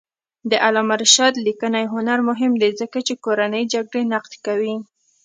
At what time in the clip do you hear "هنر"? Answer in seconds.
1.93-2.19